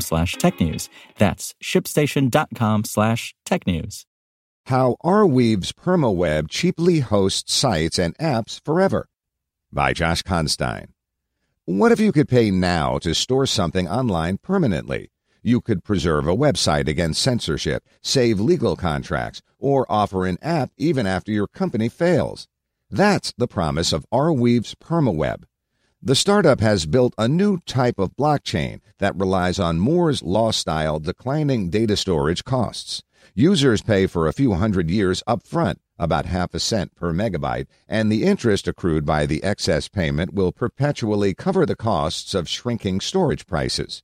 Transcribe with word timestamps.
slash 0.00 0.36
technews. 0.36 0.88
That's 1.18 1.54
shipstation.com 1.62 2.84
slash 2.84 3.34
technews. 3.46 4.04
How 4.66 4.96
Arweave's 5.04 5.72
PermaWeb 5.72 6.48
cheaply 6.48 7.00
hosts 7.00 7.52
sites 7.52 7.98
and 7.98 8.16
apps 8.16 8.60
forever 8.64 9.08
by 9.70 9.92
Josh 9.92 10.22
Constine. 10.22 10.94
What 11.66 11.92
if 11.92 12.00
you 12.00 12.12
could 12.12 12.28
pay 12.28 12.50
now 12.50 12.98
to 12.98 13.14
store 13.14 13.46
something 13.46 13.88
online 13.88 14.38
permanently? 14.38 15.10
You 15.42 15.60
could 15.60 15.84
preserve 15.84 16.26
a 16.26 16.34
website 16.34 16.88
against 16.88 17.20
censorship, 17.20 17.84
save 18.00 18.40
legal 18.40 18.76
contracts, 18.76 19.42
or 19.58 19.84
offer 19.90 20.26
an 20.26 20.38
app 20.40 20.70
even 20.78 21.06
after 21.06 21.30
your 21.30 21.46
company 21.46 21.90
fails. 21.90 22.48
That's 22.90 23.34
the 23.36 23.48
promise 23.48 23.92
of 23.92 24.06
Arweave's 24.10 24.74
PermaWeb. 24.74 25.44
The 26.06 26.14
startup 26.14 26.60
has 26.60 26.84
built 26.84 27.14
a 27.16 27.28
new 27.28 27.60
type 27.60 27.98
of 27.98 28.14
blockchain 28.14 28.82
that 28.98 29.16
relies 29.16 29.58
on 29.58 29.78
Moore's 29.78 30.22
law 30.22 30.50
style 30.50 31.00
declining 31.00 31.70
data 31.70 31.96
storage 31.96 32.44
costs. 32.44 33.02
Users 33.34 33.80
pay 33.80 34.06
for 34.06 34.26
a 34.26 34.34
few 34.34 34.52
hundred 34.52 34.90
years 34.90 35.22
up 35.26 35.46
front, 35.46 35.80
about 35.98 36.26
half 36.26 36.52
a 36.52 36.60
cent 36.60 36.94
per 36.94 37.14
megabyte, 37.14 37.68
and 37.88 38.12
the 38.12 38.24
interest 38.24 38.68
accrued 38.68 39.06
by 39.06 39.24
the 39.24 39.42
excess 39.42 39.88
payment 39.88 40.34
will 40.34 40.52
perpetually 40.52 41.32
cover 41.32 41.64
the 41.64 41.74
costs 41.74 42.34
of 42.34 42.50
shrinking 42.50 43.00
storage 43.00 43.46
prices. 43.46 44.02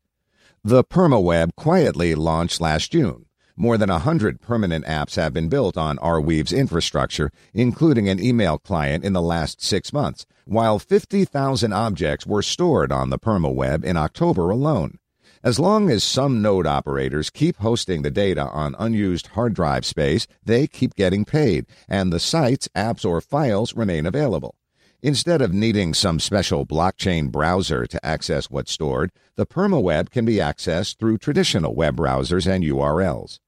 The 0.65 0.83
PermaWeb 0.83 1.51
quietly 1.55 2.15
launched 2.15 2.63
last 2.63 2.93
June. 2.93 3.27
More 3.61 3.77
than 3.77 3.91
a 3.91 3.99
hundred 3.99 4.41
permanent 4.41 4.87
apps 4.87 5.17
have 5.17 5.35
been 5.35 5.51
built 5.51 5.77
on 5.77 5.99
Arweave's 5.99 6.51
infrastructure, 6.51 7.31
including 7.53 8.09
an 8.09 8.19
email 8.19 8.57
client 8.57 9.05
in 9.05 9.13
the 9.13 9.21
last 9.21 9.63
six 9.63 9.93
months, 9.93 10.25
while 10.47 10.79
50,000 10.79 11.71
objects 11.71 12.27
were 12.27 12.41
stored 12.41 12.91
on 12.91 13.11
the 13.11 13.19
PermaWeb 13.19 13.85
in 13.85 13.99
October 13.99 14.49
alone. 14.49 14.99
As 15.45 15.59
long 15.59 15.91
as 15.91 16.03
some 16.03 16.41
node 16.41 16.67
operators 16.67 17.29
keep 17.29 17.59
hosting 17.59 18.01
the 18.01 18.11
data 18.11 18.45
on 18.45 18.77
unused 18.79 19.27
hard 19.27 19.53
drive 19.53 19.85
space, 19.85 20.27
they 20.43 20.67
keep 20.67 20.95
getting 20.95 21.27
paid, 21.27 21.67
and 21.87 22.11
the 22.11 22.19
sites, 22.19 22.67
apps, 22.75 23.05
or 23.05 23.21
files 23.21 23.75
remain 23.75 24.07
available. 24.07 24.55
Instead 25.03 25.43
of 25.43 25.53
needing 25.53 25.93
some 25.93 26.19
special 26.19 26.65
blockchain 26.65 27.31
browser 27.31 27.87
to 27.87 28.07
access 28.07 28.51
what's 28.51 28.73
stored, 28.73 29.13
the 29.37 29.45
PermaWeb 29.45 30.09
can 30.09 30.25
be 30.25 30.37
accessed 30.37 30.97
through 30.97 31.19
traditional 31.19 31.75
web 31.75 31.97
browsers 31.97 32.51
and 32.51 32.65
URLs. 32.65 33.39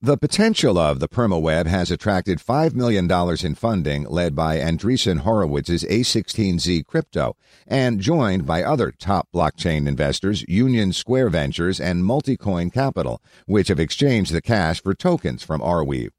The 0.00 0.16
potential 0.16 0.78
of 0.78 1.00
the 1.00 1.08
PermaWeb 1.08 1.66
has 1.66 1.90
attracted 1.90 2.38
$5 2.38 2.72
million 2.72 3.10
in 3.44 3.54
funding 3.56 4.04
led 4.04 4.36
by 4.36 4.58
Andreessen 4.58 5.22
Horowitz's 5.22 5.82
A16Z 5.82 6.86
Crypto 6.86 7.34
and 7.66 7.98
joined 7.98 8.46
by 8.46 8.62
other 8.62 8.92
top 8.92 9.26
blockchain 9.34 9.88
investors 9.88 10.44
Union 10.46 10.92
Square 10.92 11.30
Ventures 11.30 11.80
and 11.80 12.04
Multicoin 12.04 12.72
Capital, 12.72 13.20
which 13.46 13.66
have 13.66 13.80
exchanged 13.80 14.32
the 14.32 14.40
cash 14.40 14.80
for 14.80 14.94
tokens 14.94 15.42
from 15.42 15.60
Arweave. 15.60 16.10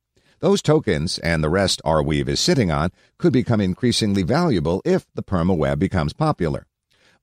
Those 0.42 0.62
tokens 0.62 1.18
and 1.18 1.42
the 1.42 1.50
rest 1.50 1.82
Arweave 1.86 2.28
is 2.28 2.42
sitting 2.42 2.70
on 2.70 2.90
could 3.18 3.32
become 3.32 3.62
increasingly 3.62 4.24
valuable 4.24 4.82
if 4.84 5.06
the 5.16 5.24
PermaWeb 5.24 5.80
becomes 5.80 6.12
popular. 6.12 6.68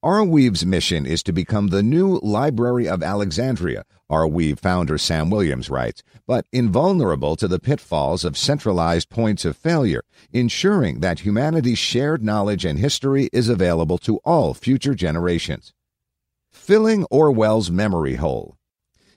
Arweave's 0.04 0.64
mission 0.64 1.06
is 1.06 1.22
to 1.22 1.32
become 1.32 1.68
the 1.68 1.82
new 1.82 2.20
Library 2.22 2.86
of 2.86 3.02
Alexandria, 3.02 3.84
Arweave 4.10 4.60
founder 4.60 4.98
Sam 4.98 5.30
Williams 5.30 5.70
writes, 5.70 6.02
but 6.26 6.46
invulnerable 6.52 7.34
to 7.34 7.48
the 7.48 7.58
pitfalls 7.58 8.24
of 8.24 8.36
centralized 8.36 9.08
points 9.08 9.44
of 9.44 9.56
failure, 9.56 10.02
ensuring 10.32 11.00
that 11.00 11.20
humanity's 11.20 11.78
shared 11.78 12.22
knowledge 12.22 12.64
and 12.64 12.78
history 12.78 13.30
is 13.32 13.48
available 13.48 13.98
to 13.98 14.18
all 14.18 14.52
future 14.52 14.94
generations. 14.94 15.72
Filling 16.52 17.04
Orwell's 17.10 17.70
memory 17.70 18.16
hole. 18.16 18.56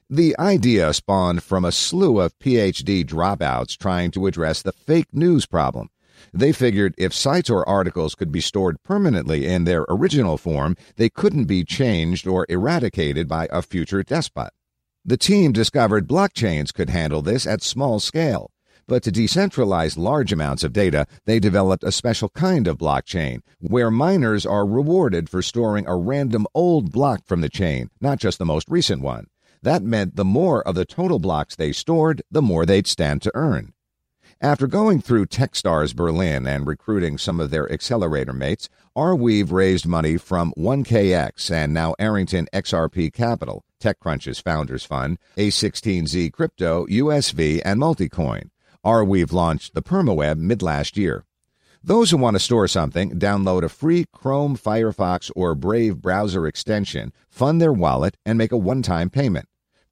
The 0.09 0.35
idea 0.39 0.93
spawned 0.93 1.43
from 1.43 1.65
a 1.65 1.71
slew 1.71 2.19
of 2.19 2.39
PhD 2.39 3.05
dropouts 3.05 3.77
trying 3.77 4.11
to 4.11 4.27
address 4.27 4.61
the 4.61 4.71
fake 4.71 5.13
news 5.13 5.45
problem. 5.45 5.89
They 6.33 6.51
figured 6.51 6.95
if 6.97 7.13
sites 7.13 7.49
or 7.49 7.67
articles 7.67 8.15
could 8.15 8.31
be 8.31 8.41
stored 8.41 8.81
permanently 8.83 9.45
in 9.45 9.63
their 9.63 9.85
original 9.89 10.37
form, 10.37 10.75
they 10.97 11.09
couldn't 11.09 11.45
be 11.45 11.63
changed 11.63 12.27
or 12.27 12.45
eradicated 12.49 13.27
by 13.27 13.47
a 13.51 13.61
future 13.61 14.03
despot. 14.03 14.51
The 15.05 15.17
team 15.17 15.51
discovered 15.51 16.07
blockchains 16.07 16.73
could 16.73 16.89
handle 16.89 17.21
this 17.21 17.47
at 17.47 17.63
small 17.63 17.99
scale. 17.99 18.51
But 18.87 19.03
to 19.03 19.11
decentralize 19.11 19.97
large 19.97 20.33
amounts 20.33 20.63
of 20.63 20.73
data, 20.73 21.05
they 21.25 21.39
developed 21.39 21.83
a 21.83 21.91
special 21.91 22.29
kind 22.29 22.67
of 22.67 22.79
blockchain 22.79 23.41
where 23.59 23.91
miners 23.91 24.47
are 24.47 24.65
rewarded 24.65 25.29
for 25.29 25.43
storing 25.43 25.85
a 25.87 25.95
random 25.95 26.47
old 26.55 26.91
block 26.91 27.25
from 27.27 27.41
the 27.41 27.49
chain, 27.49 27.91
not 28.01 28.19
just 28.19 28.39
the 28.39 28.45
most 28.45 28.67
recent 28.67 29.03
one. 29.03 29.27
That 29.61 29.83
meant 29.83 30.15
the 30.15 30.25
more 30.25 30.67
of 30.67 30.75
the 30.75 30.85
total 30.85 31.19
blocks 31.19 31.55
they 31.55 31.71
stored, 31.71 32.23
the 32.31 32.41
more 32.41 32.65
they'd 32.65 32.87
stand 32.87 33.21
to 33.21 33.31
earn. 33.35 33.73
After 34.41 34.67
going 34.67 35.01
through 35.01 35.25
Techstars 35.25 35.93
Berlin 35.93 36.47
and 36.47 36.65
recruiting 36.65 37.17
some 37.17 37.41
of 37.41 37.49
their 37.49 37.69
accelerator 37.69 38.31
mates, 38.31 38.69
Arweave 38.95 39.51
raised 39.51 39.85
money 39.85 40.15
from 40.15 40.53
1KX 40.57 41.51
and 41.51 41.73
now 41.73 41.93
Arrington 41.99 42.47
XRP 42.53 43.11
Capital, 43.11 43.65
TechCrunch's 43.81 44.39
founders 44.39 44.85
fund, 44.85 45.17
A16Z 45.35 46.31
Crypto, 46.31 46.85
USV, 46.85 47.61
and 47.65 47.81
Multicoin. 47.81 48.49
Arweave 48.85 49.33
launched 49.33 49.73
the 49.73 49.81
PermaWeb 49.81 50.37
mid 50.37 50.61
last 50.61 50.95
year. 50.95 51.25
Those 51.83 52.11
who 52.11 52.17
want 52.17 52.35
to 52.35 52.39
store 52.39 52.69
something, 52.69 53.19
download 53.19 53.63
a 53.63 53.69
free 53.69 54.05
Chrome, 54.13 54.55
Firefox, 54.55 55.29
or 55.35 55.53
Brave 55.53 56.01
browser 56.01 56.47
extension, 56.47 57.11
fund 57.27 57.61
their 57.61 57.73
wallet, 57.73 58.15
and 58.25 58.37
make 58.37 58.53
a 58.53 58.57
one 58.57 58.83
time 58.83 59.09
payment. 59.09 59.49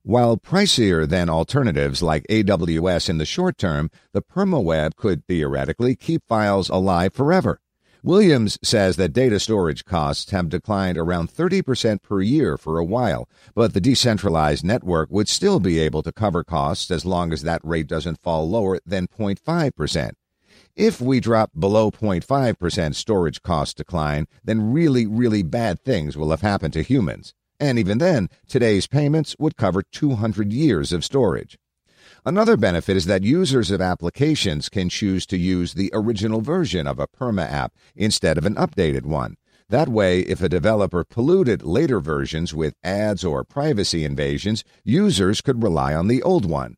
While 0.08 0.38
pricier 0.38 1.06
than 1.06 1.30
alternatives 1.30 2.02
like 2.02 2.26
AWS 2.30 3.10
in 3.10 3.18
the 3.18 3.26
short 3.26 3.58
term, 3.58 3.92
the 4.14 4.22
PermaWeb 4.22 4.96
could 4.96 5.28
theoretically 5.28 5.98
keep 5.98 6.26
files 6.26 6.70
alive 6.70 7.14
forever. 7.14 7.60
Williams 8.04 8.58
says 8.64 8.96
that 8.96 9.12
data 9.12 9.38
storage 9.38 9.84
costs 9.84 10.32
have 10.32 10.48
declined 10.48 10.98
around 10.98 11.30
30% 11.30 12.02
per 12.02 12.22
year 12.22 12.58
for 12.58 12.78
a 12.80 12.86
while, 12.86 13.28
but 13.54 13.74
the 13.74 13.82
decentralized 13.82 14.64
network 14.64 15.12
would 15.12 15.28
still 15.28 15.60
be 15.60 15.78
able 15.78 16.02
to 16.04 16.14
cover 16.14 16.42
costs 16.42 16.90
as 16.90 17.04
long 17.04 17.34
as 17.34 17.42
that 17.42 17.60
rate 17.66 17.88
doesn't 17.88 18.22
fall 18.22 18.50
lower 18.50 18.80
than 18.86 19.08
0.5%. 19.08 20.12
If 20.78 21.02
we 21.02 21.20
drop 21.20 21.52
below 21.54 21.92
0.5% 21.92 22.96
storage 22.96 23.42
cost 23.42 23.76
decline, 23.76 24.28
then 24.42 24.72
really, 24.72 25.06
really 25.06 25.44
bad 25.44 25.82
things 25.82 26.16
will 26.16 26.30
have 26.30 26.40
happened 26.40 26.72
to 26.76 26.82
humans. 26.82 27.34
And 27.60 27.80
even 27.80 27.98
then, 27.98 28.30
today's 28.48 28.88
payments 28.88 29.36
would 29.40 29.58
cover 29.58 29.82
200 29.82 30.54
years 30.54 30.94
of 30.94 31.04
storage. 31.04 31.58
Another 32.26 32.58
benefit 32.58 32.98
is 32.98 33.06
that 33.06 33.24
users 33.24 33.72
of 33.72 33.82
applications 33.82 34.70
can 34.70 34.90
choose 34.90 35.26
to 35.28 35.38
use 35.38 35.74
the 35.74 35.90
original 35.94 36.42
version 36.42 36.86
of 36.86 37.00
a 37.00 37.08
Perma 37.08 37.50
app 37.50 37.74
instead 37.96 38.38
of 38.38 38.46
an 38.46 38.56
updated 38.56 39.06
one. 39.06 39.38
That 39.70 39.90
way, 39.90 40.22
if 40.22 40.42
a 40.42 40.50
developer 40.50 41.04
polluted 41.04 41.64
later 41.64 42.00
versions 42.00 42.54
with 42.54 42.76
ads 42.84 43.24
or 43.24 43.44
privacy 43.44 44.06
invasions, 44.06 44.64
users 44.84 45.42
could 45.42 45.64
rely 45.64 45.94
on 45.94 46.08
the 46.08 46.24
old 46.24 46.46
one. 46.46 46.78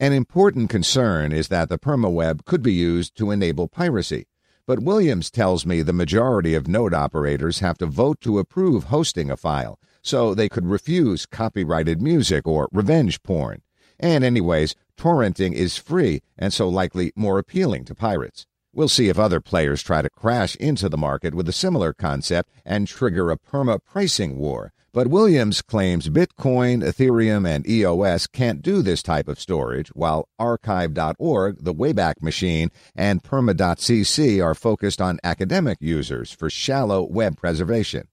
An 0.00 0.12
important 0.12 0.70
concern 0.70 1.32
is 1.32 1.48
that 1.48 1.68
the 1.68 1.78
PermaWeb 1.78 2.44
could 2.44 2.62
be 2.62 2.72
used 2.72 3.16
to 3.16 3.30
enable 3.30 3.68
piracy. 3.68 4.26
But 4.66 4.80
Williams 4.80 5.30
tells 5.30 5.64
me 5.64 5.82
the 5.82 5.92
majority 5.92 6.54
of 6.54 6.66
node 6.66 6.94
operators 6.94 7.60
have 7.60 7.78
to 7.78 7.86
vote 7.86 8.20
to 8.22 8.38
approve 8.38 8.84
hosting 8.84 9.30
a 9.30 9.36
file, 9.36 9.78
so 10.04 10.34
they 10.34 10.48
could 10.48 10.66
refuse 10.66 11.26
copyrighted 11.26 12.00
music 12.00 12.46
or 12.46 12.68
revenge 12.70 13.22
porn. 13.22 13.62
And, 13.98 14.22
anyways, 14.22 14.76
torrenting 14.96 15.54
is 15.54 15.78
free 15.78 16.20
and 16.38 16.52
so 16.52 16.68
likely 16.68 17.12
more 17.16 17.38
appealing 17.38 17.84
to 17.86 17.94
pirates. 17.94 18.46
We'll 18.72 18.88
see 18.88 19.08
if 19.08 19.18
other 19.18 19.40
players 19.40 19.82
try 19.82 20.02
to 20.02 20.10
crash 20.10 20.56
into 20.56 20.88
the 20.88 20.98
market 20.98 21.34
with 21.34 21.48
a 21.48 21.52
similar 21.52 21.92
concept 21.92 22.50
and 22.64 22.86
trigger 22.86 23.30
a 23.30 23.38
perma 23.38 23.78
pricing 23.84 24.36
war. 24.36 24.72
But 24.92 25.08
Williams 25.08 25.60
claims 25.62 26.08
Bitcoin, 26.08 26.84
Ethereum, 26.84 27.48
and 27.48 27.68
EOS 27.68 28.28
can't 28.28 28.62
do 28.62 28.80
this 28.80 29.02
type 29.02 29.26
of 29.26 29.40
storage, 29.40 29.88
while 29.88 30.28
Archive.org, 30.38 31.64
the 31.64 31.74
Wayback 31.74 32.22
Machine, 32.22 32.70
and 32.94 33.22
Perma.cc 33.22 34.44
are 34.44 34.54
focused 34.54 35.00
on 35.00 35.18
academic 35.24 35.78
users 35.80 36.30
for 36.30 36.48
shallow 36.48 37.02
web 37.02 37.36
preservation. 37.36 38.06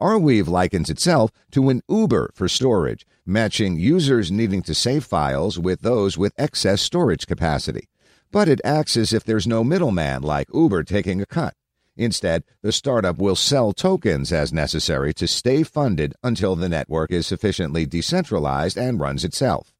Arweave 0.00 0.46
likens 0.46 0.90
itself 0.90 1.30
to 1.50 1.70
an 1.70 1.82
Uber 1.88 2.30
for 2.34 2.48
storage, 2.48 3.04
matching 3.26 3.76
users 3.76 4.30
needing 4.30 4.62
to 4.62 4.74
save 4.74 5.04
files 5.04 5.58
with 5.58 5.80
those 5.80 6.16
with 6.16 6.32
excess 6.38 6.80
storage 6.80 7.26
capacity. 7.26 7.88
But 8.30 8.48
it 8.48 8.60
acts 8.64 8.96
as 8.96 9.12
if 9.12 9.24
there's 9.24 9.46
no 9.46 9.64
middleman 9.64 10.22
like 10.22 10.48
Uber 10.54 10.84
taking 10.84 11.20
a 11.20 11.26
cut. 11.26 11.54
Instead, 11.96 12.44
the 12.62 12.70
startup 12.70 13.18
will 13.18 13.34
sell 13.34 13.72
tokens 13.72 14.32
as 14.32 14.52
necessary 14.52 15.12
to 15.14 15.26
stay 15.26 15.64
funded 15.64 16.14
until 16.22 16.54
the 16.54 16.68
network 16.68 17.10
is 17.10 17.26
sufficiently 17.26 17.84
decentralized 17.84 18.78
and 18.78 19.00
runs 19.00 19.24
itself. 19.24 19.74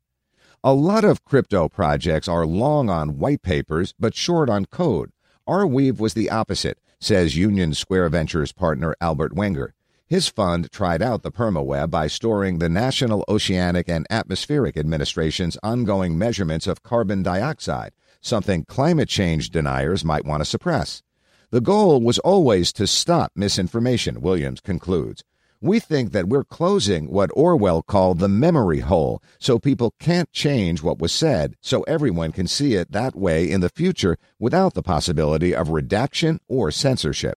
A 0.64 0.74
lot 0.74 1.04
of 1.04 1.24
crypto 1.24 1.68
projects 1.68 2.26
are 2.26 2.44
long 2.44 2.90
on 2.90 3.18
white 3.18 3.42
papers 3.42 3.94
but 4.00 4.16
short 4.16 4.50
on 4.50 4.64
code. 4.64 5.12
Arweave 5.46 6.00
was 6.00 6.14
the 6.14 6.28
opposite, 6.28 6.80
says 6.98 7.36
Union 7.36 7.72
Square 7.72 8.08
Ventures 8.08 8.50
partner 8.50 8.96
Albert 9.00 9.32
Wenger. 9.32 9.74
His 10.08 10.26
fund 10.26 10.72
tried 10.72 11.02
out 11.02 11.22
the 11.22 11.30
PermaWeb 11.30 11.90
by 11.90 12.06
storing 12.06 12.58
the 12.58 12.70
National 12.70 13.26
Oceanic 13.28 13.90
and 13.90 14.06
Atmospheric 14.08 14.78
Administration's 14.78 15.58
ongoing 15.62 16.16
measurements 16.16 16.66
of 16.66 16.82
carbon 16.82 17.22
dioxide, 17.22 17.92
something 18.22 18.64
climate 18.64 19.10
change 19.10 19.50
deniers 19.50 20.06
might 20.06 20.24
want 20.24 20.40
to 20.40 20.46
suppress. 20.46 21.02
The 21.50 21.60
goal 21.60 22.00
was 22.00 22.18
always 22.20 22.72
to 22.72 22.86
stop 22.86 23.32
misinformation, 23.34 24.22
Williams 24.22 24.62
concludes. 24.62 25.24
We 25.60 25.78
think 25.78 26.12
that 26.12 26.28
we're 26.28 26.42
closing 26.42 27.10
what 27.10 27.30
Orwell 27.34 27.82
called 27.82 28.18
the 28.18 28.28
memory 28.28 28.80
hole, 28.80 29.22
so 29.38 29.58
people 29.58 29.92
can't 30.00 30.32
change 30.32 30.82
what 30.82 31.00
was 31.00 31.12
said, 31.12 31.54
so 31.60 31.82
everyone 31.82 32.32
can 32.32 32.46
see 32.46 32.76
it 32.76 32.92
that 32.92 33.14
way 33.14 33.50
in 33.50 33.60
the 33.60 33.68
future 33.68 34.16
without 34.38 34.72
the 34.72 34.82
possibility 34.82 35.54
of 35.54 35.68
redaction 35.68 36.40
or 36.48 36.70
censorship. 36.70 37.38